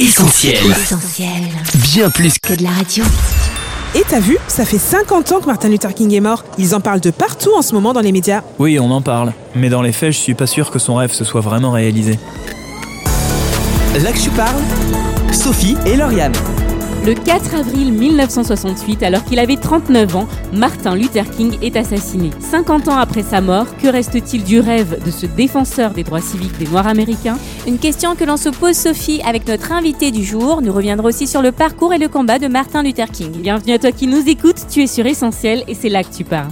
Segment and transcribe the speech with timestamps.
[0.00, 0.56] Essentiel.
[0.70, 1.28] Essentiel.
[1.74, 3.04] Bien plus que Que de la radio.
[3.94, 6.42] Et t'as vu, ça fait 50 ans que Martin Luther King est mort.
[6.56, 8.40] Ils en parlent de partout en ce moment dans les médias.
[8.58, 9.34] Oui, on en parle.
[9.54, 12.18] Mais dans les faits, je suis pas sûr que son rêve se soit vraiment réalisé.
[14.02, 14.62] Là que je parle,
[15.34, 16.32] Sophie et Lauriane.
[17.06, 22.28] Le 4 avril 1968, alors qu'il avait 39 ans, Martin Luther King est assassiné.
[22.40, 26.58] 50 ans après sa mort, que reste-t-il du rêve de ce défenseur des droits civiques
[26.58, 27.38] des Noirs américains?
[27.66, 30.60] Une question que l'on se pose, Sophie, avec notre invité du jour.
[30.60, 33.32] Nous reviendrons aussi sur le parcours et le combat de Martin Luther King.
[33.32, 36.24] Bienvenue à toi qui nous écoutes, tu es sur Essentiel et c'est là que tu
[36.24, 36.50] parles.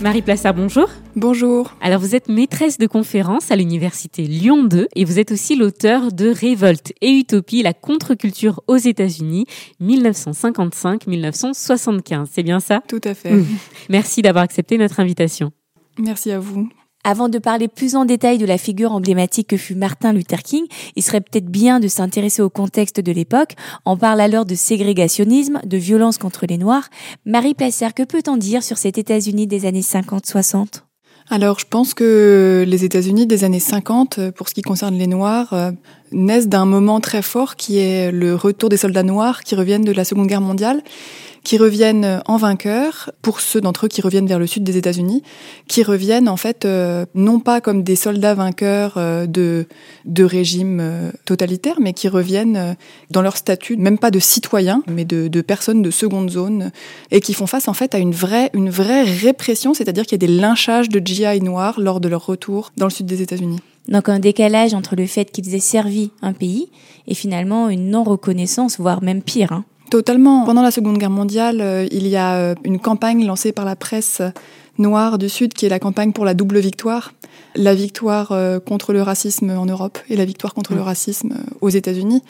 [0.00, 0.90] Marie Plassard, bonjour.
[1.16, 1.72] Bonjour.
[1.80, 6.12] Alors vous êtes maîtresse de conférence à l'université Lyon 2 et vous êtes aussi l'auteur
[6.12, 9.46] de Révolte et Utopie, la contre-culture aux États-Unis
[9.80, 12.26] 1955-1975.
[12.30, 12.82] C'est bien ça?
[12.86, 13.32] Tout à fait.
[13.88, 15.50] Merci d'avoir accepté notre invitation.
[15.98, 16.68] Merci à vous.
[17.08, 20.64] Avant de parler plus en détail de la figure emblématique que fut Martin Luther King,
[20.96, 23.52] il serait peut-être bien de s'intéresser au contexte de l'époque.
[23.84, 26.88] On parle alors de ségrégationnisme, de violence contre les Noirs.
[27.24, 30.82] Marie Placer, que peut-on dire sur cet États-Unis des années 50-60
[31.30, 35.06] Alors, je pense que les États-Unis des années 50, euh, pour ce qui concerne les
[35.06, 35.70] Noirs, euh,
[36.10, 39.92] naissent d'un moment très fort qui est le retour des soldats noirs qui reviennent de
[39.92, 40.82] la Seconde Guerre mondiale,
[41.46, 45.22] qui reviennent en vainqueurs, pour ceux d'entre eux qui reviennent vers le sud des États-Unis,
[45.68, 49.68] qui reviennent en fait euh, non pas comme des soldats vainqueurs euh, de,
[50.06, 52.74] de régimes euh, totalitaires, mais qui reviennent
[53.12, 56.72] dans leur statut, même pas de citoyens, mais de, de personnes de seconde zone,
[57.12, 60.24] et qui font face en fait à une vraie, une vraie répression, c'est-à-dire qu'il y
[60.24, 63.60] a des lynchages de GI noirs lors de leur retour dans le sud des États-Unis.
[63.86, 66.70] Donc un décalage entre le fait qu'ils aient servi un pays
[67.06, 69.52] et finalement une non-reconnaissance, voire même pire.
[69.52, 69.64] hein.
[69.90, 70.44] Totalement.
[70.44, 73.76] Pendant la Seconde Guerre mondiale, euh, il y a euh, une campagne lancée par la
[73.76, 74.20] presse
[74.78, 77.12] noire du Sud qui est la campagne pour la double victoire.
[77.54, 81.56] La victoire euh, contre le racisme en Europe et la victoire contre le racisme euh,
[81.60, 82.22] aux États-Unis.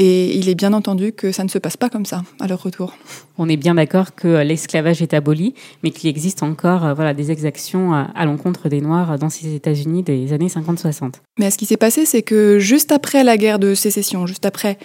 [0.00, 2.62] Et il est bien entendu que ça ne se passe pas comme ça à leur
[2.62, 2.96] retour.
[3.36, 7.14] On est bien d'accord que euh, l'esclavage est aboli, mais qu'il existe encore euh, voilà,
[7.14, 11.14] des exactions euh, à l'encontre des Noirs dans ces États-Unis des années 50-60.
[11.40, 14.78] Mais ce qui s'est passé, c'est que juste après la guerre de sécession, juste après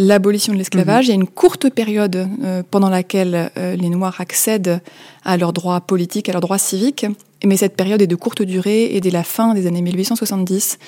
[0.00, 4.18] l'abolition de l'esclavage, il y a une courte période euh, pendant laquelle euh, les Noirs
[4.20, 4.80] accèdent
[5.24, 7.04] à leurs droits politiques, à leurs droits civiques.
[7.44, 10.78] Mais cette période est de courte durée et dès la fin des années 1870,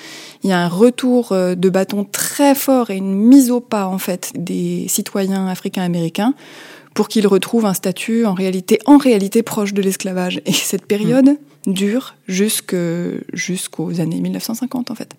[0.43, 3.85] il y a un retour euh, de bâton très fort et une mise au pas
[3.85, 6.33] en fait des citoyens africains-américains
[6.95, 10.41] pour qu'ils retrouvent un statut en réalité, en réalité proche de l'esclavage.
[10.47, 11.37] Et cette période
[11.67, 12.75] dure jusque-
[13.31, 15.13] jusqu'aux années 1950 en fait.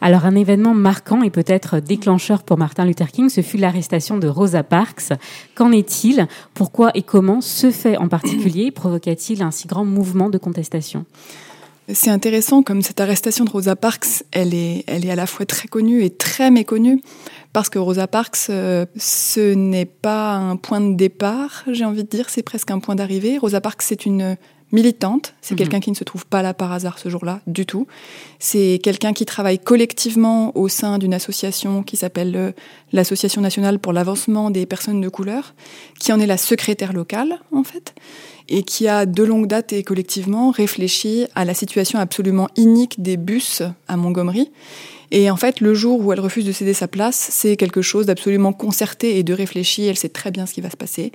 [0.00, 4.28] Alors un événement marquant et peut-être déclencheur pour Martin Luther King, ce fut l'arrestation de
[4.28, 5.12] Rosa Parks.
[5.54, 6.26] Qu'en est-il?
[6.54, 11.06] Pourquoi et comment ce fait en particulier provoqua-t-il un si grand mouvement de contestation?
[11.92, 15.46] C'est intéressant comme cette arrestation de Rosa Parks, elle est, elle est à la fois
[15.46, 17.00] très connue et très méconnue,
[17.52, 22.08] parce que Rosa Parks, euh, ce n'est pas un point de départ, j'ai envie de
[22.08, 23.38] dire, c'est presque un point d'arrivée.
[23.38, 24.36] Rosa Parks, c'est une
[24.72, 25.58] militante, c'est Mhm.
[25.58, 27.86] quelqu'un qui ne se trouve pas là par hasard ce jour-là, du tout.
[28.38, 32.52] C'est quelqu'un qui travaille collectivement au sein d'une association qui s'appelle euh,
[32.92, 35.54] l'Association nationale pour l'avancement des personnes de couleur,
[36.00, 37.94] qui en est la secrétaire locale, en fait
[38.48, 43.16] et qui a de longue date et collectivement réfléchi à la situation absolument inique des
[43.16, 44.52] bus à Montgomery.
[45.10, 48.06] Et en fait, le jour où elle refuse de céder sa place, c'est quelque chose
[48.06, 49.84] d'absolument concerté et de réfléchi.
[49.84, 51.12] Elle sait très bien ce qui va se passer.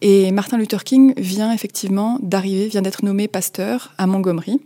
[0.00, 4.60] Et Martin Luther King vient effectivement d'arriver, vient d'être nommé pasteur à Montgomery.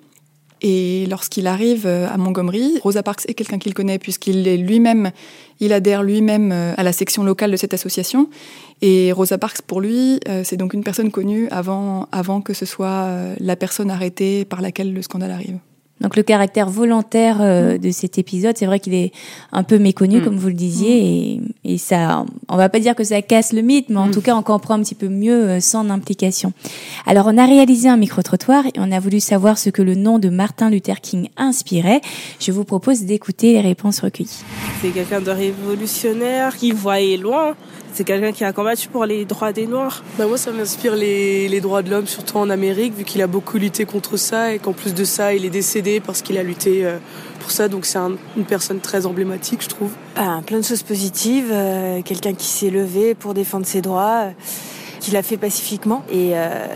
[0.63, 5.11] Et lorsqu'il arrive euh, à Montgomery, Rosa Parks est quelqu'un qu'il connaît puisqu'il est lui-même,
[5.59, 8.29] il adhère lui-même euh, à la section locale de cette association.
[8.83, 12.67] Et Rosa Parks, pour lui, euh, c'est donc une personne connue avant, avant que ce
[12.67, 15.59] soit la personne arrêtée par laquelle le scandale arrive.
[16.01, 19.13] Donc le caractère volontaire euh, de cet épisode, c'est vrai qu'il est
[19.53, 20.25] un peu méconnu, Mm.
[20.25, 20.99] comme vous le disiez,
[21.35, 24.11] et, et ça, on va pas dire que ça casse le mythe, mais en Mm.
[24.13, 26.53] tout cas, on comprend un petit peu mieux euh, son implication.
[27.07, 30.19] Alors, on a réalisé un micro-trottoir et on a voulu savoir ce que le nom
[30.19, 32.01] de Martin Luther King inspirait.
[32.41, 34.43] Je vous propose d'écouter les réponses recueillies.
[34.81, 37.55] C'est quelqu'un de révolutionnaire qui voyait loin.
[37.93, 40.03] C'est quelqu'un qui a combattu pour les droits des Noirs.
[40.19, 43.27] Bah moi, ça m'inspire les, les droits de l'homme, surtout en Amérique, vu qu'il a
[43.27, 46.43] beaucoup lutté contre ça et qu'en plus de ça, il est décédé parce qu'il a
[46.43, 46.99] lutté euh,
[47.41, 47.69] pour ça.
[47.69, 49.91] Donc c'est un- une personne très emblématique, je trouve.
[50.17, 54.31] Ben, plein de choses positives, euh, quelqu'un qui s'est levé pour défendre ses droits, euh,
[55.01, 56.67] qui l'a fait pacifiquement et euh,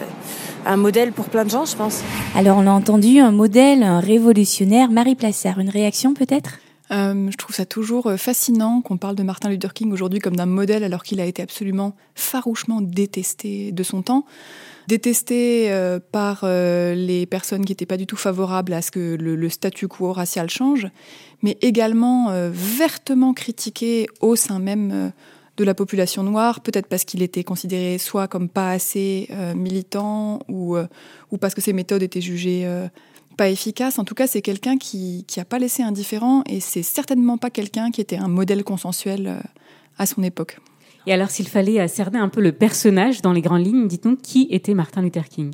[0.66, 2.00] un modèle pour plein de gens, je pense.
[2.34, 5.52] Alors, on a entendu un modèle, un révolutionnaire, Marie Placer.
[5.58, 6.58] Une réaction peut-être?
[6.90, 10.36] Euh, je trouve ça toujours euh, fascinant qu'on parle de Martin Luther King aujourd'hui comme
[10.36, 14.26] d'un modèle alors qu'il a été absolument farouchement détesté de son temps.
[14.86, 19.34] Détesté euh, par les personnes qui n'étaient pas du tout favorables à ce que le,
[19.34, 20.86] le statu quo racial change,
[21.42, 25.12] mais également vertement critiqué au sein même
[25.56, 30.76] de la population noire, peut-être parce qu'il était considéré soit comme pas assez militant ou,
[31.30, 32.68] ou parce que ses méthodes étaient jugées
[33.34, 33.98] pas efficace.
[33.98, 37.90] En tout cas, c'est quelqu'un qui n'a pas laissé indifférent et c'est certainement pas quelqu'un
[37.90, 39.40] qui était un modèle consensuel euh,
[39.98, 40.58] à son époque.
[41.06, 44.46] Et alors, s'il fallait cerner un peu le personnage dans les grandes lignes, dites-nous qui
[44.50, 45.52] était Martin Luther King?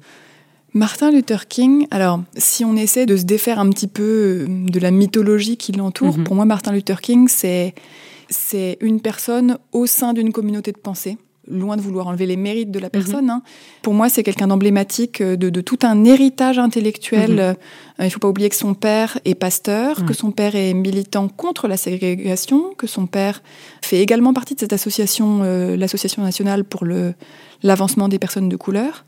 [0.72, 4.78] Martin Luther King, alors si on essaie de se défaire un petit peu euh, de
[4.78, 6.24] la mythologie qui l'entoure, mhm.
[6.24, 7.74] pour moi Martin Luther King, c'est
[8.80, 11.18] une personne au sein d'une communauté de pensée
[11.50, 12.90] loin de vouloir enlever les mérites de la mhm.
[12.90, 13.30] personne.
[13.30, 13.42] Hein.
[13.82, 17.32] Pour moi, c'est quelqu'un d'emblématique euh, de, tout un héritage intellectuel.
[17.32, 17.38] Mhm.
[17.38, 17.54] Euh,
[17.98, 21.28] il ne faut pas oublier que son père est pasteur, que son père est militant
[21.28, 23.42] contre la ségrégation, que son père
[23.82, 26.86] fait également partie de cette association, euh, l'association nationale pour
[27.62, 29.04] l'avancement des personnes de couleur.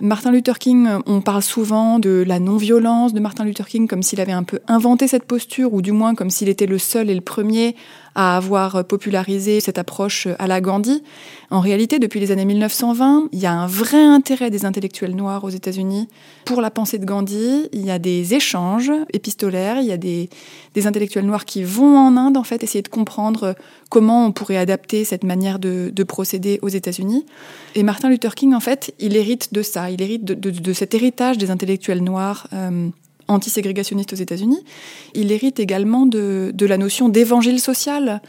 [0.00, 4.20] Martin Luther King, on parle souvent de la non-violence de Martin Luther King comme s'il
[4.20, 7.14] avait un peu inventé cette posture, ou du moins comme s'il était le seul et
[7.14, 7.76] le premier
[8.14, 11.02] à avoir popularisé cette approche à la Gandhi.
[11.50, 15.44] En réalité, depuis les années 1920, il y a un vrai intérêt des intellectuels noirs
[15.44, 16.08] aux États-Unis
[16.44, 17.68] pour la pensée de Gandhi.
[17.72, 20.28] Il y a des échanges épistolaires, il y a des,
[20.76, 23.54] intellectuels noirs qui vont en Inde, en fait, essayer de comprendre
[23.90, 27.26] comment on pourrait adapter cette manière de, procéder aux États-Unis.
[27.74, 31.50] Et Luther King, en fait, il hérite de ça, il hérite de, cet héritage des
[31.50, 32.48] intellectuels noirs.
[32.52, 32.88] Euh,
[33.28, 34.62] antiségrégationnistes aux États-Unis.
[35.14, 38.20] Il hérite également de, la notion d'évangile social,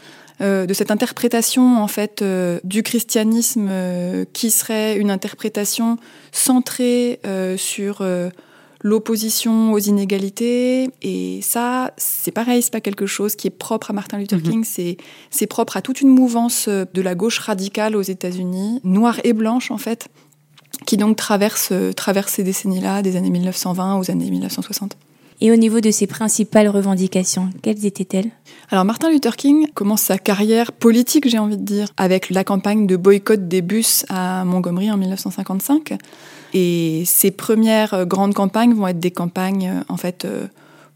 [0.42, 5.96] euh, de cette interprétation en fait euh, du christianisme euh, qui serait une interprétation
[6.30, 7.20] centrée
[7.56, 8.04] sur
[8.86, 10.90] l'opposition aux inégalités.
[11.02, 14.62] Et ça, c'est pareil, c'est pas quelque chose qui est propre à Martin Luther mhm.
[14.62, 14.96] King,
[15.30, 19.72] c'est propre à toute une mouvance de la gauche radicale aux États-Unis, noire et blanche
[19.72, 20.06] en fait,
[20.86, 24.96] qui donc traverse, traverse ces décennies-là, des années 1920 aux années 1960.
[25.40, 28.30] Et au niveau de ses principales revendications, quelles étaient-elles?
[28.70, 32.86] Alors Martin Luther King commence sa carrière politique, j'ai envie de dire, avec la campagne
[32.86, 35.98] de boycott des bus à Montgomery en 1955.
[36.58, 40.46] Et ses premières grandes campagnes vont être des campagnes, en fait, euh,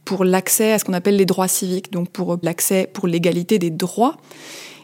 [0.06, 3.68] pour l'accès à ce qu'on appelle les droits civiques, donc pour l'accès, pour l'égalité des
[3.68, 4.16] droits.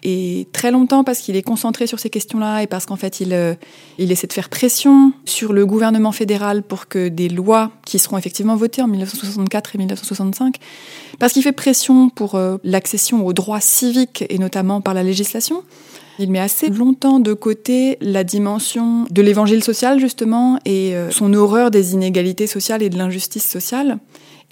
[0.02, 3.32] Et très longtemps, parce qu'il est concentré sur ces questions-là et parce qu'en fait, il,
[3.32, 3.54] euh,
[3.96, 8.18] il essaie de faire pression sur le gouvernement fédéral pour que des lois qui seront
[8.18, 10.56] effectivement votées en 1964 et 1965,
[11.18, 15.62] parce qu'il fait pression pour euh, l'accession aux droits civiques et notamment par la législation.
[16.18, 21.32] Il met assez longtemps de côté la dimension de l'évangile social, justement, et euh, son
[21.34, 23.98] horreur des inégalités sociales et de l'injustice sociale.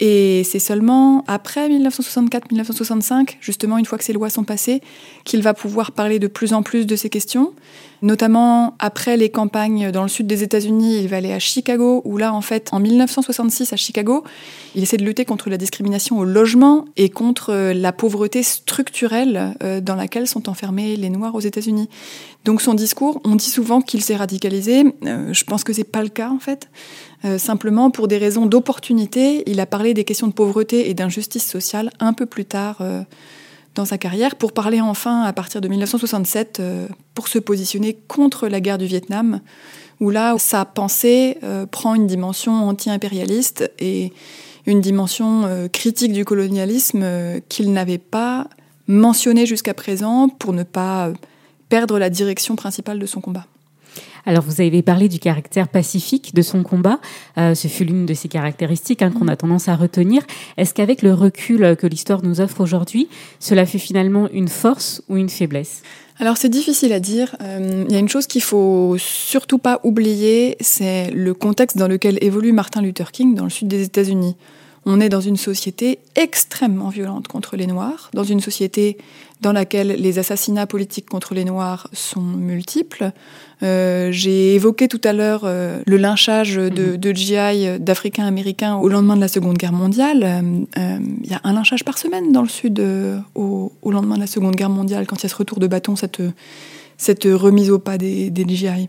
[0.01, 4.81] Et c'est seulement après 1964-1965, justement une fois que ces lois sont passées,
[5.25, 7.53] qu'il va pouvoir parler de plus en plus de ces questions.
[8.03, 12.19] Notamment après les campagnes dans le sud des États-Unis, il va aller à Chicago, où
[12.19, 14.25] là, en fait, en 1966 à Chicago,
[14.75, 19.55] il essaie de lutter contre la discrimination au logement et contre euh, la pauvreté structurelle
[19.63, 21.89] euh, dans laquelle sont enfermés les Noirs aux États-Unis.
[22.45, 24.85] Donc son discours, on dit souvent qu'il s'est radicalisé.
[25.07, 26.69] Euh, je pense que c'est pas le cas en fait.
[27.25, 31.47] Euh, simplement, pour des raisons d'opportunité, il a parlé des questions de pauvreté et d'injustice
[31.47, 33.03] sociale un peu plus tard euh,
[33.75, 38.47] dans sa carrière, pour parler enfin, à partir de 1967, euh, pour se positionner contre
[38.49, 39.41] la guerre du Vietnam,
[40.01, 41.39] où là, sa pensée
[41.71, 44.13] prend une dimension anti-impérialiste et
[44.67, 47.07] une dimension critique du colonialisme
[47.49, 48.49] qu'il n'avait pas
[48.89, 51.13] mentionné jusqu'à présent pour ne pas
[51.69, 53.47] perdre la direction principale de son combat.
[54.27, 56.99] Alors, vous avez parlé du caractère pacifique de son combat.
[57.39, 60.23] Euh, ce fut l'une de ses caractéristiques hein, qu'on a tendance à retenir.
[60.57, 65.17] Est-ce qu'avec le recul que l'histoire nous offre aujourd'hui, cela fut finalement une force ou
[65.17, 65.83] une faiblesse?
[66.21, 67.37] Alors c'est difficile à dire.
[67.41, 71.89] Euh, il y a une chose qu'il faut surtout pas oublier, c'est le contexte dans
[71.89, 74.37] lequel évolue Martin Luther King dans le sud des États-Unis.
[74.87, 78.99] On est dans une société extrêmement violente contre les Noirs, dans une société
[79.41, 83.13] dans laquelle les assassinats politiques contre les Noirs sont multiples.
[83.63, 87.15] Euh, j'ai évoqué tout à l'heure euh, le lynchage de, mhm.
[87.15, 90.23] GI d'Africains américains au lendemain de la Seconde Guerre mondiale.
[90.79, 92.83] Euh, il y a un lynchage par semaine dans le Sud
[93.35, 95.97] au, lendemain de la Seconde Guerre mondiale, quand il y a ce retour de bâton,
[95.97, 96.23] cette,
[96.99, 98.67] cette remise au pas des, des GI.
[98.67, 98.89] Donc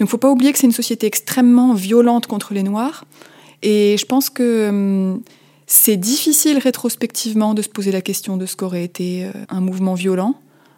[0.00, 3.04] il ne faut pas oublier que c'est une société extrêmement violente contre les Noirs.
[3.64, 5.18] Et je pense que
[5.66, 9.94] c'est difficile rétrospectivement de se poser la question de ce qu'aurait été euh, un mouvement
[9.94, 10.34] violent.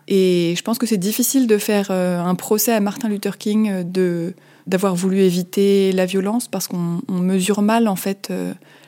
[0.08, 3.70] Et je pense que c'est difficile de faire euh, un procès à Martin Luther King
[3.70, 4.34] euh, de
[4.68, 8.32] d'avoir voulu éviter la violence parce qu'on mesure mal en fait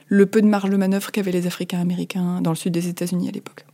[0.09, 3.29] le peu de marge de manœuvre qu'avaient les Africains américains dans le sud des États-Unis
[3.29, 3.65] à l'époque.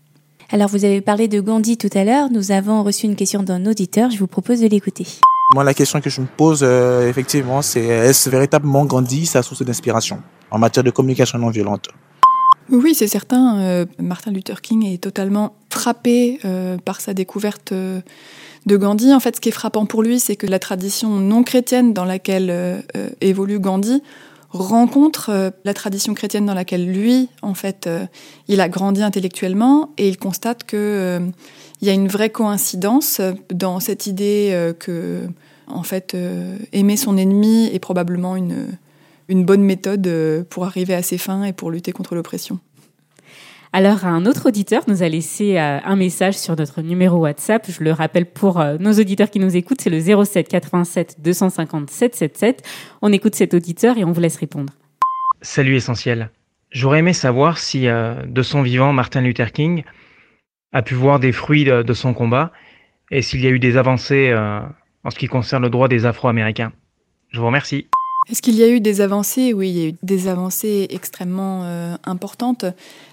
[0.50, 3.64] Alors vous avez parlé de Gandhi tout à l'heure, nous avons reçu une question d'un
[3.64, 5.06] auditeur, je vous propose de l'écouter.
[5.54, 9.62] Moi, la question que je me pose, euh, effectivement, c'est est-ce véritablement Gandhi sa source
[9.62, 10.20] d'inspiration
[10.50, 11.90] en matière de communication non violente?
[12.70, 13.60] Oui, c'est certain.
[13.60, 19.14] Euh, Martin Luther King est totalement frappé euh, par sa découverte de Gandhi.
[19.14, 22.04] En fait, ce qui est frappant pour lui, c'est que la tradition non chrétienne dans
[22.04, 22.82] laquelle
[23.20, 24.02] évolue Gandhi
[24.54, 27.88] rencontre la tradition chrétienne dans laquelle lui, en fait,
[28.48, 31.20] il a grandi intellectuellement et il constate que
[31.80, 33.20] il y a une vraie coïncidence
[33.50, 35.28] dans cette idée que
[35.66, 38.76] en fait, euh, aimer son ennemi est probablement une,
[39.28, 42.58] une bonne méthode euh, pour arriver à ses fins et pour lutter contre l'oppression.
[43.76, 47.68] Alors, un autre auditeur nous a laissé euh, un message sur notre numéro WhatsApp.
[47.68, 52.62] Je le rappelle pour nos auditeurs qui nous écoutent, c'est le 07 87 250 777.
[53.02, 54.72] On écoute cet auditeur et on vous laisse répondre.
[55.42, 56.30] Salut Essentiel.
[56.70, 59.82] J'aurais aimé savoir si, de son vivant, Martin Luther King
[60.72, 62.52] a pu voir des fruits de son combat
[63.10, 64.32] et s'il y a eu des avancées
[65.02, 66.72] en ce qui concerne le droit des Afro-Américains.
[67.30, 67.88] Je vous remercie.
[68.30, 69.52] Est-ce qu'il y a eu des avancées?
[69.52, 72.64] Oui, il y a eu des avancées extrêmement euh, importantes.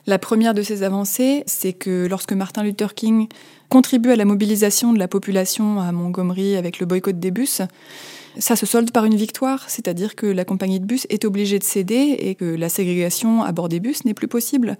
[0.07, 3.27] La première de ces avancées, c'est que lorsque Martin Luther King
[3.67, 7.61] contribue à la mobilisation de la population à Montgomery avec le boycott des bus,
[8.37, 11.63] ça se solde par une victoire, c'est-à-dire que la compagnie de bus est obligée de
[11.65, 14.77] céder et que la ségrégation à bord des bus n'est plus possible.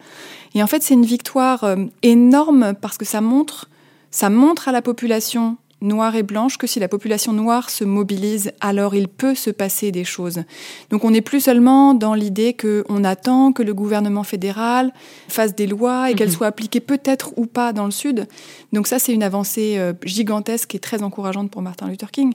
[0.55, 3.69] Et en fait, c'est une victoire euh, énorme parce que ça montre,
[4.11, 8.51] ça montre à la population noire et blanche que si la population noire se mobilise,
[8.61, 10.43] alors il peut se passer des choses.
[10.89, 14.93] Donc on n'est plus seulement dans l'idée qu'on attend que le gouvernement fédéral
[15.27, 16.35] fasse des lois et qu'elles mhm.
[16.35, 18.27] soient appliquées peut-être ou pas dans le Sud.
[18.73, 22.33] Donc ça, c'est une avancée euh, gigantesque et très encourageante pour Martin Luther King.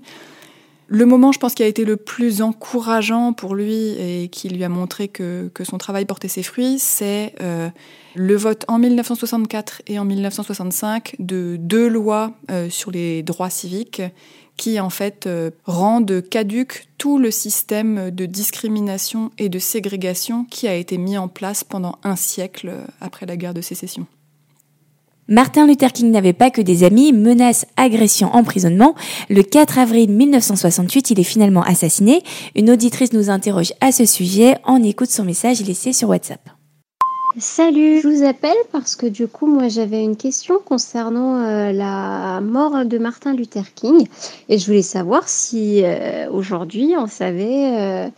[0.88, 4.62] Le moment, je pense, qui a été le plus encourageant pour lui et qui lui
[4.62, 7.68] a montré que, son travail portait ses fruits, c'est euh,
[8.14, 14.02] le vote en 1964 et en 1965 de deux lois euh, sur les droits civiques
[14.56, 20.68] qui, en fait, euh, rendent caduque tout le système de discrimination et de ségrégation qui
[20.68, 24.06] a été mis en place pendant un siècle après la guerre de sécession.
[25.28, 28.94] Martin Luther King n'avait pas que des amis, menaces, agressions, emprisonnement.
[29.28, 32.22] Le 4 avril 1968, il est finalement assassiné.
[32.54, 34.56] Une auditrice nous interroge à ce sujet.
[34.66, 36.48] On écoute son message laissé sur WhatsApp.
[37.38, 42.40] Salut, je vous appelle parce que du coup, moi j'avais une question concernant euh, la
[42.40, 44.06] mort de Martin Luther King
[44.48, 48.08] et je voulais savoir si euh, aujourd'hui on savait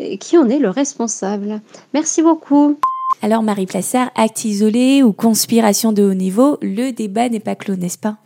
[0.00, 1.62] euh, qui en est le responsable.
[1.94, 2.78] Merci beaucoup.
[3.20, 7.74] Alors Marie Plassard, acte isolé ou conspiration de haut niveau, le débat n'est pas clos,
[7.74, 8.16] n'est-ce pas?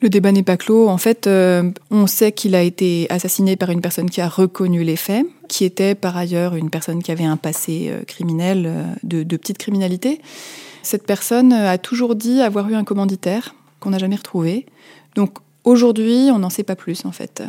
[0.00, 0.88] Le débat n'est pas clos.
[0.88, 4.84] En fait, euh, on sait qu'il a été assassiné par une personne qui a reconnu
[4.84, 8.84] les faits, qui était par ailleurs une personne qui avait un passé euh, criminel, euh,
[9.02, 10.20] de, de petite criminalité.
[10.84, 14.66] Cette personne a toujours dit avoir eu un commanditaire qu'on n'a jamais retrouvé.
[15.16, 17.42] Donc aujourd'hui, on n'en sait pas plus en fait.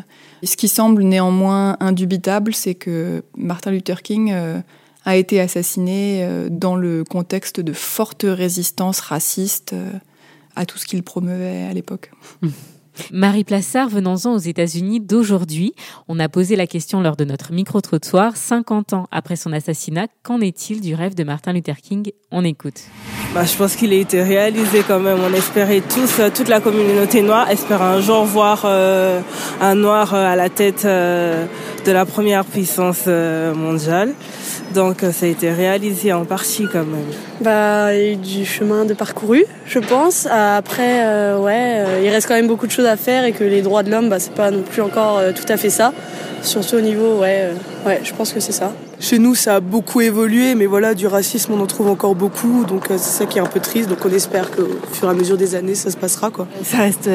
[0.44, 4.34] Ce qui semble néanmoins indubitable, c'est que Martin Luther King
[5.10, 9.92] a été assassiné euh, dans le contexte de forte résistance raciste euh,
[10.56, 12.12] à tout ce qu'il promeuvait à l'époque.
[13.12, 15.74] Marie Plassard, venons-en aux États-Unis d'aujourd'hui.
[16.10, 18.36] On a posé la question lors de notre micro-trottoir.
[18.36, 22.12] 50 ans après son assassinat, qu'en est-il du rêve de Martin Luther King?
[22.30, 22.82] On écoute.
[23.34, 25.18] Bah, je pense qu'il a été réalisé quand même.
[25.22, 30.36] On espérait tous, euh, toute la communauté noire, espère un jour voir un noir à
[30.36, 34.14] la tête de la première puissance mondiale.
[34.74, 37.06] Donc euh, ça a été réalisé en partie quand même.
[37.42, 40.28] Bah, il y a eu du chemin de parcouru, je pense.
[40.30, 43.44] Après, euh, ouais, euh, il reste quand même beaucoup de choses à faire et que
[43.44, 45.94] les droits de l'homme, bah, c'est pas non plus encore tout à fait ça.
[46.42, 47.50] Surtout au niveau, ouais,
[47.86, 48.72] ouais, je pense que c'est ça.
[49.00, 52.64] Chez nous, ça a beaucoup évolué, mais voilà, du racisme, on en trouve encore beaucoup,
[52.66, 53.90] donc c'est ça qui est un peu triste.
[53.90, 56.48] Donc on espère qu'au fur et à mesure des années, ça se passera, quoi.
[56.64, 57.10] Ça reste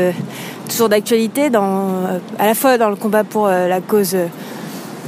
[0.68, 2.04] toujours d'actualité, dans,
[2.38, 4.16] à la fois dans le combat pour la cause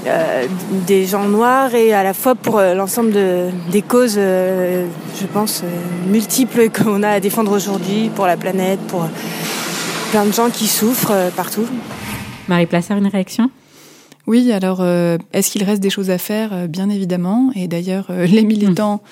[0.06, 0.46] euh,
[0.86, 4.86] des gens noirs et à la fois pour euh, l'ensemble de, des causes, euh,
[5.20, 5.64] je pense,
[6.06, 9.08] multiples qu'on a à défendre aujourd'hui pour la planète, pour
[10.12, 11.66] plein de gens qui souffrent partout.
[12.48, 13.50] Marie Plassard, une réaction?
[14.28, 14.84] Oui, alors
[15.32, 16.68] est-ce qu'il reste des choses à faire?
[16.68, 17.50] Bien évidemment.
[17.54, 19.02] Et d'ailleurs, les militants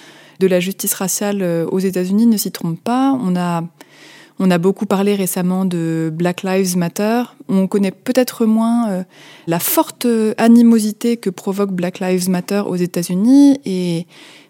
[0.40, 3.16] de la justice raciale aux États-Unis ne s'y trompent pas.
[3.20, 3.62] On a
[4.38, 7.22] on a beaucoup parlé récemment de Black Lives Matter.
[7.48, 9.02] On connaît peut-être moins euh,
[9.46, 10.06] la forte
[10.38, 14.06] animosité que provoque Black Lives Matter aux États-Unis et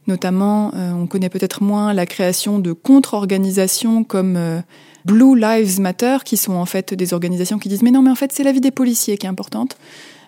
[0.07, 4.61] notamment euh, on connaît peut-être moins la création de contre-organisations comme euh,
[5.05, 8.14] Blue Lives Matter qui sont en fait des organisations qui disent mais non mais en
[8.14, 9.76] fait c'est la vie des policiers qui est importante.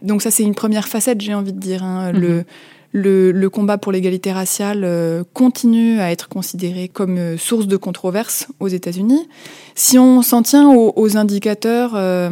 [0.03, 1.83] Donc ça c'est une première facette j'ai envie de dire.
[1.83, 2.13] Hein.
[2.13, 2.45] Le,
[2.97, 8.49] le, combat pour l'égalité raciale euh, continue à être considéré comme euh, source de controverse
[8.59, 9.29] aux États-Unis.
[9.75, 12.31] Si on s'en tient aux, indicateurs, euh,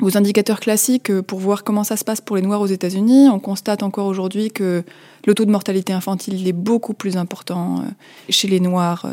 [0.00, 3.38] aux indicateurs classiques pour voir comment ça se passe pour les Noirs aux États-Unis, on
[3.38, 4.82] constate encore aujourd'hui que
[5.26, 7.84] le taux de mortalité infantile il est beaucoup plus important
[8.28, 9.06] chez les Noirs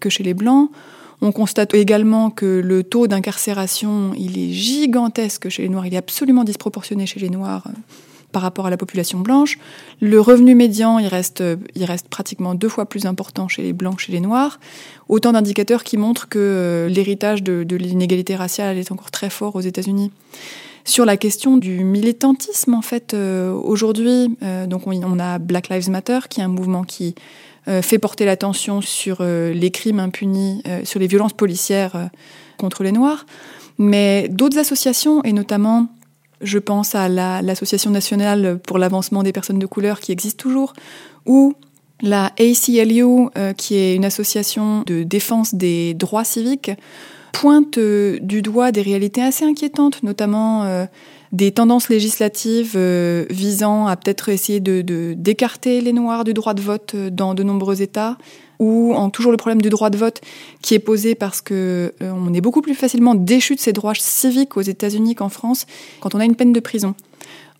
[0.00, 0.70] que chez les Blancs.
[1.20, 5.98] On constate également que le taux d'incarcération, il est gigantesque chez les Noirs, il est
[5.98, 7.64] absolument disproportionné chez les Noirs
[8.32, 9.58] par rapport à la population blanche.
[10.00, 11.42] Le revenu médian, il reste,
[11.74, 14.58] il reste pratiquement deux fois plus important chez les Blancs que chez les Noirs.
[15.08, 19.60] Autant d'indicateurs qui montrent que euh, l'héritage de, l'inégalité raciale est encore très fort aux
[19.60, 20.12] États-Unis.
[20.84, 25.90] Sur la question du militantisme, en fait, euh, aujourd'hui, euh, donc on, a Black Lives
[25.90, 27.14] Matter, qui est un mouvement qui
[27.82, 32.08] fait porter l'attention sur les crimes impunis, sur les violences policières
[32.56, 33.26] contre les Noirs.
[33.76, 35.86] Mais d'autres associations, et notamment,
[36.40, 40.72] je pense à la- l'Association nationale pour l'avancement des personnes de couleur qui existe toujours,
[41.26, 41.54] ou
[42.00, 46.70] la ACLU, euh, qui est une association de défense des droits civiques,
[47.32, 50.86] pointe euh, du doigt des réalités assez inquiétantes, notamment euh,
[51.32, 52.78] des tendances législatives
[53.30, 54.80] visant à peut-être essayer de
[55.14, 58.16] d'écarter les Noirs du droit de vote dans de nombreux États,
[58.58, 60.20] ou en toujours le problème du droit de vote
[60.62, 63.94] qui est posé parce que euh, on est beaucoup plus facilement déchu de ses droits
[63.94, 65.66] civiques aux États-Unis qu'en France
[66.00, 66.94] quand on a une peine de prison.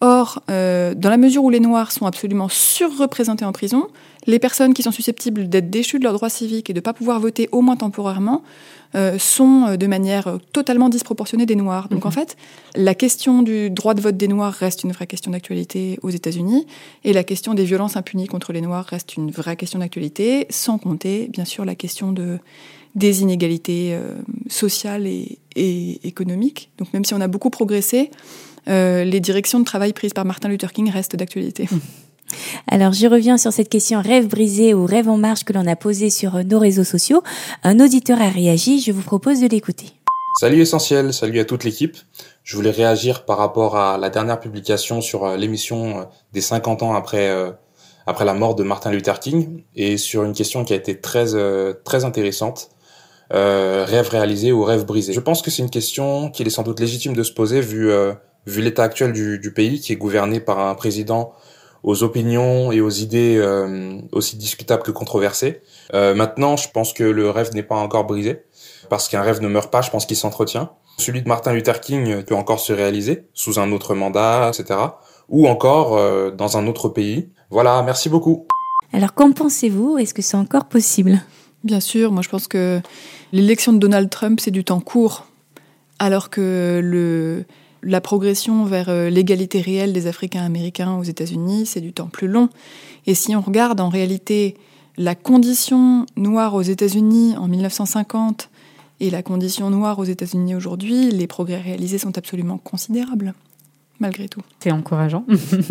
[0.00, 3.88] Or, euh, dans la mesure où les Noirs sont absolument surreprésentés en prison,
[4.28, 6.92] les personnes qui sont susceptibles d'être déchues de leurs droits civiques et de ne pas
[6.92, 8.42] pouvoir voter au moins temporairement
[8.94, 11.88] euh, sont euh, de manière euh, totalement disproportionnée des Noirs.
[11.88, 12.36] Donc en fait,
[12.76, 16.66] la question du droit de vote des Noirs reste une vraie question d'actualité aux États-Unis
[17.04, 20.78] et la question des violences impunies contre les Noirs reste une vraie question d'actualité, sans
[20.78, 22.38] compter bien sûr la question de,
[22.94, 24.14] des inégalités euh,
[24.48, 26.70] sociales et, et économiques.
[26.78, 28.10] Donc même si on a beaucoup progressé,
[28.68, 31.68] euh, les directions de travail prises par Martin Luther King restent d'actualité.
[32.66, 35.76] Alors, je reviens sur cette question rêve brisé ou rêve en marche que l'on a
[35.76, 37.22] posée sur nos réseaux sociaux.
[37.64, 39.86] Un auditeur a réagi, je vous propose de l'écouter.
[40.38, 41.96] Salut Essentiel, salut à toute l'équipe.
[42.44, 46.82] Je voulais réagir par rapport à la dernière publication sur euh, l'émission euh, des 50
[46.82, 47.50] ans après euh,
[48.08, 51.34] après la mort de Martin Luther King et sur une question qui a été très
[51.34, 52.70] euh, très intéressante.
[53.34, 55.12] Euh, rêve réalisé ou rêve brisé.
[55.12, 57.90] Je pense que c'est une question qu'il est sans doute légitime de se poser vu
[57.90, 58.14] euh,
[58.48, 61.34] vu l'état actuel du, du pays qui est gouverné par un président
[61.82, 65.62] aux opinions et aux idées euh, aussi discutables que controversées.
[65.94, 68.42] Euh, maintenant, je pense que le rêve n'est pas encore brisé
[68.88, 70.70] parce qu'un rêve ne meurt pas, je pense qu'il s'entretient.
[70.98, 74.80] Celui de Martin Luther King peut encore se réaliser sous un autre mandat, etc.
[75.28, 77.28] Ou encore euh, dans un autre pays.
[77.50, 78.46] Voilà, merci beaucoup.
[78.92, 79.98] Alors, qu'en pensez-vous?
[79.98, 81.20] Est-ce que c'est encore possible?
[81.64, 82.80] Bien sûr, moi je pense que
[83.32, 85.26] l'élection de Donald Trump, c'est du temps court,
[85.98, 87.44] alors que le,
[87.82, 92.28] la progression vers euh, l'égalité réelle des Africains américains aux États-Unis, c'est du temps plus
[92.28, 92.48] long.
[93.06, 94.56] Et si on regarde en réalité
[94.96, 98.50] la condition noire aux États-Unis en 1950
[99.00, 103.34] et la condition noire aux États-Unis aujourd'hui, les progrès réalisés sont absolument considérables,
[104.00, 104.40] malgré tout.
[104.60, 105.24] C'est encourageant.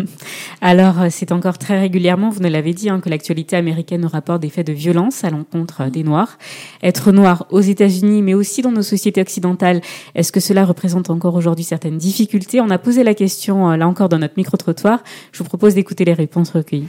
[0.61, 4.07] Alors, euh, c'est encore très régulièrement, vous nous l'avez dit, hein, que l'actualité américaine nous
[4.07, 6.37] rapporte des faits de violence à l'encontre euh, des Noirs.
[6.83, 9.81] Être noir aux États-Unis, mais aussi dans nos sociétés occidentales,
[10.15, 12.61] est-ce que cela représente encore aujourd'hui certaines difficultés?
[12.61, 15.03] On a posé la question, euh, là encore, dans notre micro-trottoir.
[15.31, 16.87] Je vous propose d'écouter les réponses recueillies.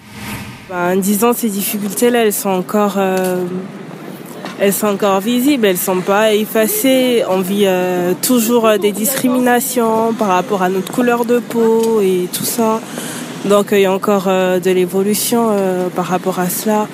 [0.68, 3.44] Ben, en disant ces difficultés-là, elles sont encore, euh,
[4.61, 7.23] elles sont encore visibles, elles sont pas effacées.
[7.29, 12.29] On vit euh, toujours euh, des discriminations par rapport à notre couleur de peau et
[12.33, 12.81] tout ça.
[13.44, 16.88] Donc il y a encore euh, de l'évolution euh, par rapport à cela.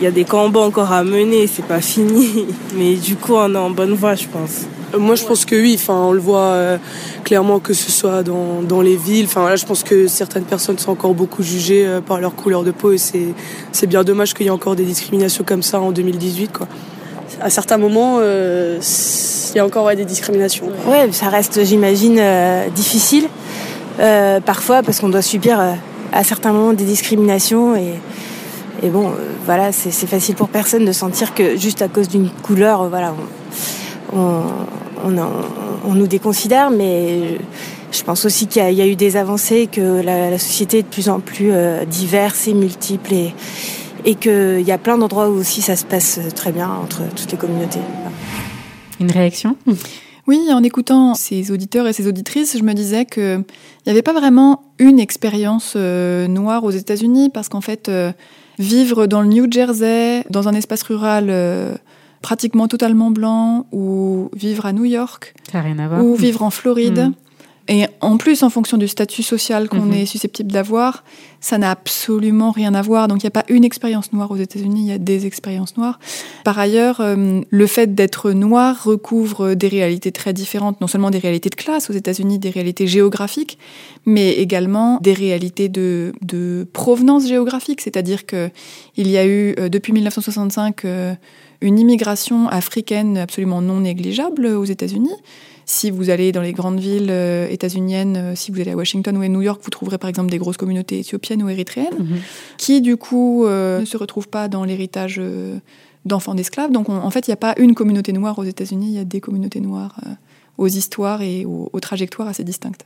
[0.00, 2.46] Il y a des combats encore à mener, c'est pas fini.
[2.74, 4.66] Mais du coup, on est en bonne voie, je pense.
[4.94, 5.76] Euh, Moi, je pense que oui.
[5.78, 6.78] Enfin, on le voit euh,
[7.24, 9.26] clairement que ce soit dans, dans les villes.
[9.26, 12.64] Enfin, là, je pense que certaines personnes sont encore beaucoup jugées euh, par leur couleur
[12.64, 15.92] de peau et c'est bien dommage qu'il y ait encore des discriminations comme ça en
[15.92, 16.68] 2018, quoi.
[17.42, 20.66] À certains moments, il y a encore des discriminations.
[20.86, 22.20] Ouais, ça reste, j'imagine,
[22.74, 23.28] difficile
[24.44, 25.58] parfois parce qu'on doit subir
[26.12, 27.94] à certains moments des discriminations et,
[28.82, 29.12] et bon,
[29.46, 33.14] voilà, c'est facile pour personne de sentir que juste à cause d'une couleur, voilà,
[34.12, 34.42] on,
[35.04, 37.38] on, nous déconsidère, mais
[37.92, 40.38] je, pense aussi qu'il y, a- il y a eu des avancées, que la, la
[40.38, 43.34] société est de plus en plus euh, diverse et multiple et,
[44.04, 47.32] et qu'il y a plein d'endroits où aussi ça se passe très bien entre toutes
[47.32, 47.80] les communautés.
[49.00, 49.56] Une réaction?
[50.26, 54.02] Oui, en écoutant ces auditeurs et ces auditrices, je me disais que il n'y avait
[54.02, 58.12] pas vraiment une expérience euh, noire aux États-Unis parce qu'en fait, euh,
[58.58, 61.74] vivre dans le New Jersey, dans un espace rural euh,
[62.22, 66.04] pratiquement totalement blanc, ou vivre à New York, Ça n'a rien à voir.
[66.04, 67.14] ou vivre en Floride, Mm.
[67.68, 69.92] Et en plus, en fonction du statut social qu'on Mhm.
[69.92, 71.04] est susceptible d'avoir,
[71.40, 73.06] ça n'a absolument rien à voir.
[73.06, 75.76] Donc il n'y a pas une expérience noire aux États-Unis, il y a des expériences
[75.76, 76.00] noires.
[76.42, 81.18] Par ailleurs, euh, le fait d'être noir recouvre des réalités très différentes, non seulement des
[81.20, 83.56] réalités de classe aux États-Unis, des réalités géographiques,
[84.04, 87.82] mais également des réalités de, de provenance géographique.
[87.82, 88.50] C'est-à-dire que
[88.96, 91.14] il y a eu euh, depuis 1965 euh,
[91.60, 95.14] une immigration africaine absolument non négligeable aux États-Unis.
[95.66, 99.16] Si vous allez dans les grandes villes euh, états-uniennes, euh, si vous allez à Washington
[99.16, 102.16] ou à New York, vous trouverez par exemple des grosses communautés éthiopiennes ou érythréennes, Mhm.
[102.56, 105.58] qui du coup euh, ne se retrouvent pas dans l'héritage euh,
[106.04, 106.72] d'enfants d'esclaves.
[106.72, 108.98] Donc on- en fait, il n'y a pas une communauté noire aux États-Unis, il y
[108.98, 110.10] a des communautés noires euh,
[110.58, 112.84] aux histoires et aux, aux trajectoires assez distinctes.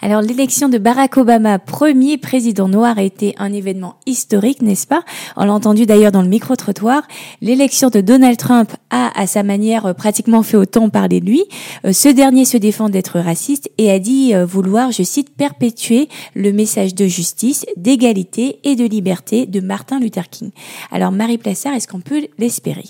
[0.00, 5.04] Alors l'élection de Barack Obama, premier président noir, a été un événement historique, n'est-ce pas?
[5.36, 7.02] On l'a entendu d'ailleurs dans le micro-trottoir.
[7.40, 11.44] L'élection de Donald Trump a, à sa manière, pratiquement fait autant parler de lui.
[11.84, 16.08] Euh, Ce dernier se défend d'être raciste et a dit euh, vouloir, je cite, perpétuer
[16.34, 20.50] le message de justice, d'égalité et de liberté de Martin Luther King.
[20.90, 22.84] Alors Marie Plassard, est-ce qu'on peut l'espérer?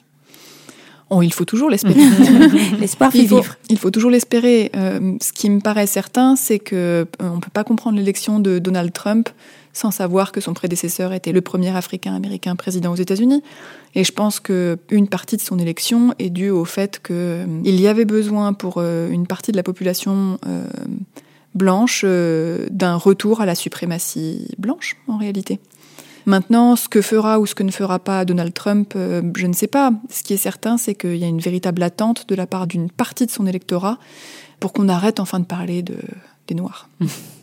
[1.15, 2.01] Oh, il faut toujours l'espérer.
[2.81, 3.57] L'espoir fait il faut, vivre.
[3.69, 4.71] Il faut toujours l'espérer.
[4.75, 8.59] Euh, ce qui me paraît certain, c'est que euh, on peut pas comprendre l'élection de
[8.59, 9.29] Donald Trump
[9.75, 13.43] sans savoir que son prédécesseur était le premier Africain-Américain président aux États-Unis.
[13.95, 17.61] Et je pense que une partie de son élection est due au fait que euh,
[17.63, 20.39] y avait besoin pour une partie de la population
[21.55, 25.61] blanche d'un retour à la suprématie blanche, en réalité.
[26.27, 29.53] Maintenant, ce que fera ou ce que ne fera pas Donald Trump, euh, je ne
[29.53, 29.93] sais pas.
[30.11, 32.91] Ce qui est certain, c'est qu'il y a une véritable attente de la part d'une
[32.91, 33.99] partie de son électorat
[34.61, 35.97] pour qu'on arrête enfin de parler de,
[36.47, 36.89] des Noirs.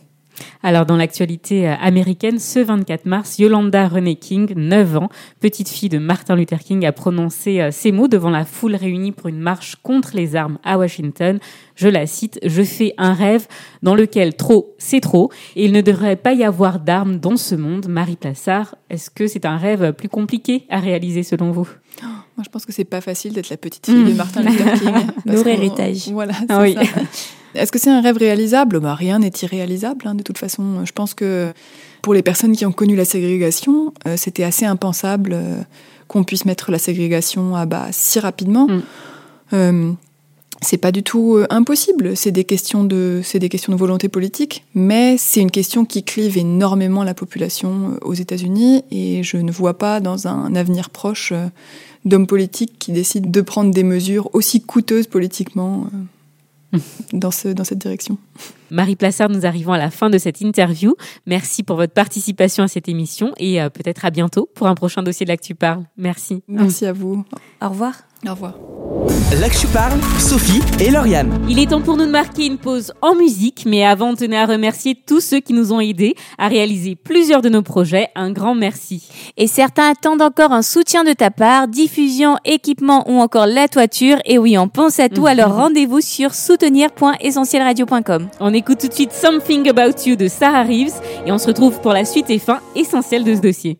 [0.62, 5.08] Alors, dans l'actualité euh, américaine, ce 24 mars, Yolanda Renee King, 9 ans,
[5.40, 9.12] petite fille de Martin Luther King, a prononcé euh, ces mots devant la foule réunie
[9.12, 11.38] pour une marche contre les armes à Washington.
[11.76, 13.46] Je la cite, Je fais un rêve
[13.82, 17.54] dans lequel trop, c'est trop, et il ne devrait pas y avoir d'armes dans ce
[17.54, 17.88] monde.
[17.88, 21.68] Marie Plassard, est-ce que c'est un rêve plus compliqué à réaliser selon vous?
[22.02, 24.16] Moi, je pense que c'est pas facile d'être la petite fille de Mm.
[24.16, 24.94] Martin Luther King.
[25.26, 26.08] Lourd héritage.
[26.10, 26.76] Voilà, c'est Ah oui.
[27.54, 28.78] Est-ce que c'est un rêve réalisable?
[28.80, 30.84] Bah, Rien n'est irréalisable, hein, de toute façon.
[30.84, 31.52] Je pense que
[32.02, 35.60] pour les personnes qui ont connu la ségrégation, euh, c'était assez impensable euh,
[36.08, 38.66] qu'on puisse mettre la ségrégation à bas si rapidement.
[38.68, 38.82] Mm.
[39.52, 39.92] Euh,
[40.62, 42.16] c'est pas du tout euh, impossible.
[42.16, 46.02] C'est des questions de, c'est des questions de volonté politique, mais c'est une question qui
[46.02, 50.90] clive énormément la population euh, aux États-Unis, et je ne vois pas dans un avenir
[50.90, 51.46] proche euh,
[52.04, 55.86] d'hommes politiques qui décident de prendre des mesures aussi coûteuses politiquement
[56.74, 56.78] euh,
[57.12, 58.18] dans, ce, dans cette direction.
[58.70, 60.94] Marie Plassard, nous arrivons à la fin de cette interview.
[61.26, 65.26] Merci pour votre participation à cette émission et peut-être à bientôt pour un prochain dossier
[65.26, 65.82] de l'Actu Parle.
[65.96, 66.44] Merci.
[66.46, 67.24] Merci à vous.
[67.60, 68.09] Au revoir.
[68.26, 68.54] Au revoir.
[69.40, 71.40] L'Actu parle, Sophie et Lauriane.
[71.48, 74.44] Il est temps pour nous de marquer une pause en musique, mais avant, tenez à
[74.44, 78.08] remercier tous ceux qui nous ont aidés à réaliser plusieurs de nos projets.
[78.16, 79.08] Un grand merci.
[79.36, 84.18] Et certains attendent encore un soutien de ta part, diffusion, équipement ou encore la toiture.
[84.24, 88.28] Et oui, on pense à tout, alors rendez-vous sur soutenir.essentielradio.com.
[88.40, 91.80] On écoute tout de suite Something About You de Sarah Reeves et on se retrouve
[91.80, 93.78] pour la suite et fin essentielle de ce dossier.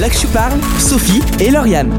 [0.00, 1.92] L'Actu parle, Sophie et Lauriane.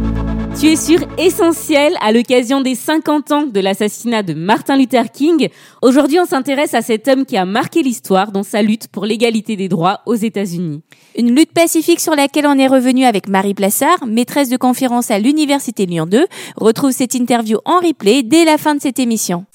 [0.59, 5.49] Tu es sur Essentiel à l'occasion des 50 ans de l'assassinat de Martin Luther King.
[5.83, 9.55] Aujourd'hui, on s'intéresse à cet homme qui a marqué l'histoire dans sa lutte pour l'égalité
[9.55, 10.81] des droits aux États-Unis.
[11.15, 15.19] Une lutte pacifique sur laquelle on est revenu avec Marie Plassard, maîtresse de conférence à
[15.19, 16.25] l'Université Lyon 2.
[16.55, 19.45] Retrouve cette interview en replay dès la fin de cette émission.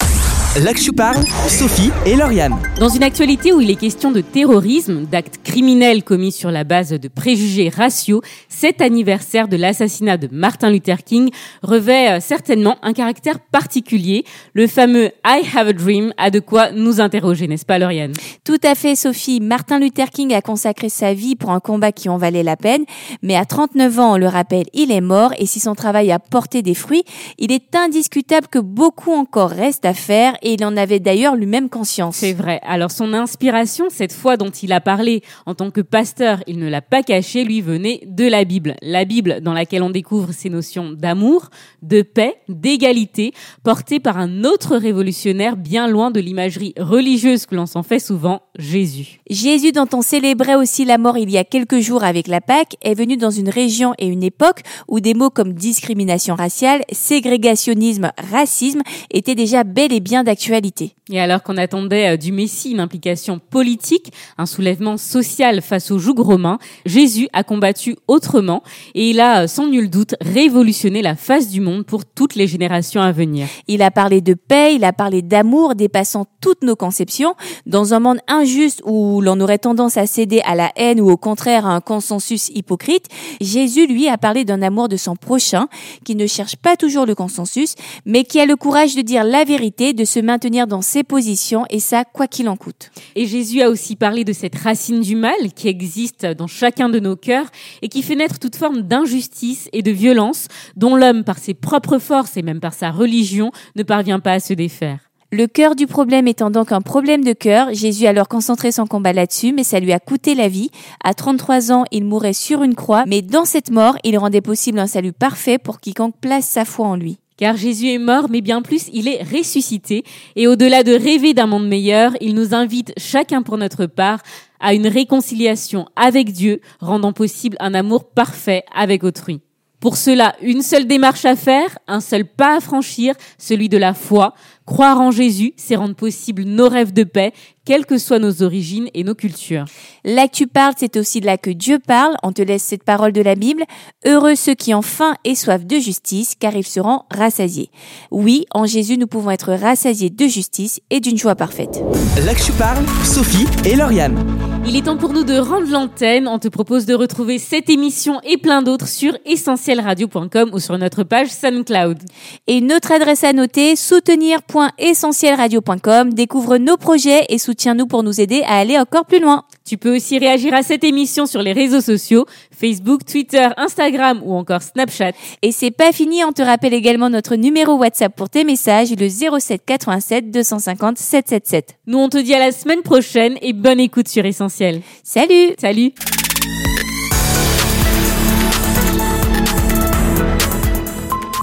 [0.63, 2.53] L'Actu parle, Sophie et Lauriane.
[2.81, 6.89] Dans une actualité où il est question de terrorisme, d'actes criminels commis sur la base
[6.89, 11.29] de préjugés raciaux, cet anniversaire de l'assassinat de Martin Luther King
[11.63, 14.25] revêt euh, certainement un caractère particulier.
[14.53, 18.13] Le fameux I have a dream a de quoi nous interroger, n'est-ce pas Lauriane?
[18.43, 19.39] Tout à fait, Sophie.
[19.39, 22.83] Martin Luther King a consacré sa vie pour un combat qui en valait la peine.
[23.23, 25.31] Mais à 39 ans, on le rappelle, il est mort.
[25.37, 27.03] Et si son travail a porté des fruits,
[27.37, 30.33] il est indiscutable que beaucoup encore reste à faire.
[30.41, 32.17] Et il en avait d'ailleurs lui-même conscience.
[32.17, 32.59] C'est vrai.
[32.63, 36.69] Alors son inspiration, cette fois dont il a parlé en tant que pasteur, il ne
[36.69, 38.75] l'a pas caché, lui venait de la Bible.
[38.81, 41.49] La Bible dans laquelle on découvre ces notions d'amour,
[41.81, 43.33] de paix, d'égalité,
[43.63, 48.41] portées par un autre révolutionnaire bien loin de l'imagerie religieuse que l'on s'en fait souvent,
[48.57, 49.19] Jésus.
[49.29, 52.75] Jésus, dont on célébrait aussi la mort il y a quelques jours avec la Pâque,
[52.81, 58.11] est venu dans une région et une époque où des mots comme discrimination raciale, ségrégationnisme,
[58.31, 58.81] racisme
[59.11, 60.93] étaient déjà bel et bien d'actualité.
[61.11, 65.97] Et alors qu'on attendait euh, du Messie une implication politique, un soulèvement social face au
[65.97, 68.61] joug romain, Jésus a combattu autrement
[68.93, 72.45] et il a, euh, sans nul doute, révolutionné la face du monde pour toutes les
[72.45, 73.47] générations à venir.
[73.67, 77.33] Il a parlé de paix, il a parlé d'amour dépassant toutes nos conceptions.
[77.65, 81.17] Dans un monde injuste où l'on aurait tendance à céder à la haine ou au
[81.17, 83.07] contraire à un consensus hypocrite,
[83.41, 85.67] Jésus, lui, a parlé d'un amour de son prochain
[86.05, 87.73] qui ne cherche pas toujours le consensus,
[88.05, 91.65] mais qui a le courage de dire la vérité, de se maintenir dans ses positions
[91.69, 92.91] et ça, quoi qu'il en coûte.
[93.15, 96.99] Et Jésus a aussi parlé de cette racine du mal qui existe dans chacun de
[96.99, 97.49] nos cœurs
[97.81, 101.99] et qui fait naître toute forme d'injustice et de violence dont l'homme, par ses propres
[101.99, 105.09] forces et même par sa religion, ne parvient pas à se défaire.
[105.31, 108.87] Le cœur du problème étant donc un problème de cœur, Jésus a alors concentré son
[108.87, 110.71] combat là-dessus, mais ça lui a coûté la vie.
[111.03, 114.79] À 33 ans, il mourait sur une croix, mais dans cette mort, il rendait possible
[114.79, 117.19] un salut parfait pour quiconque place sa foi en lui.
[117.39, 120.03] Car Jésus est mort, mais bien plus, il est ressuscité.
[120.35, 124.19] Et au-delà de rêver d'un monde meilleur, il nous invite chacun pour notre part
[124.59, 129.39] à une réconciliation avec Dieu, rendant possible un amour parfait avec autrui.
[129.79, 133.93] Pour cela, une seule démarche à faire, un seul pas à franchir, celui de la
[133.93, 134.33] foi.
[134.65, 137.31] Croire en Jésus, c'est rendre possible nos rêves de paix,
[137.69, 139.65] quelles que soient nos origines et nos cultures.
[140.03, 142.15] Là que tu parles, c'est aussi là que Dieu parle.
[142.23, 143.63] On te laisse cette parole de la Bible.
[144.07, 147.69] Heureux ceux qui ont faim et soif de justice, car ils seront rassasiés.
[148.09, 151.83] Oui, en Jésus, nous pouvons être rassasiés de justice et d'une joie parfaite.
[152.25, 154.17] Là que tu parles, Sophie et Lauriane.
[154.65, 156.27] Il est temps pour nous de rendre l'antenne.
[156.27, 161.03] On te propose de retrouver cette émission et plein d'autres sur essentielradio.com ou sur notre
[161.03, 161.97] page SoundCloud.
[162.45, 166.13] Et notre adresse à noter, soutenir.essentielradio.com.
[166.13, 169.43] Découvre nos projets et soutiens-nous pour nous aider à aller encore plus loin.
[169.67, 172.25] Tu peux aussi réagir à cette émission sur les réseaux sociaux,
[172.57, 175.11] Facebook, Twitter, Instagram ou encore Snapchat.
[175.41, 179.09] Et c'est pas fini, on te rappelle également notre numéro WhatsApp pour tes messages, le
[179.09, 181.75] 07 87 250 777.
[181.87, 184.81] Nous on te dit à la semaine prochaine et bonne écoute sur Essentiel.
[185.03, 185.91] Salut Salut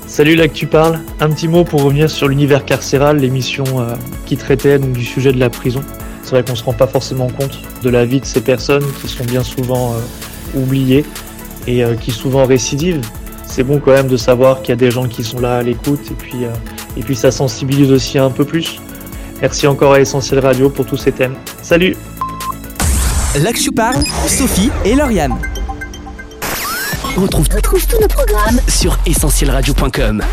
[0.06, 1.00] Salut là que tu parles.
[1.20, 5.30] Un petit mot pour revenir sur l'univers carcéral, l'émission euh, qui traitait donc du sujet
[5.30, 5.82] de la prison.
[6.26, 9.06] C'est vrai qu'on se rend pas forcément compte de la vie de ces personnes qui
[9.06, 11.04] sont bien souvent euh, oubliées
[11.68, 13.00] et euh, qui souvent récidivent.
[13.46, 15.62] C'est bon quand même de savoir qu'il y a des gens qui sont là à
[15.62, 16.50] l'écoute et puis euh,
[16.96, 18.80] et puis ça sensibilise aussi un peu plus.
[19.40, 21.36] Merci encore à Essentiel Radio pour tous ces thèmes.
[21.62, 21.96] Salut.
[23.54, 25.36] Tu parles, Sophie et Lauriane.
[27.16, 30.24] On retrouve, tous nos programmes sur essentielradio.com.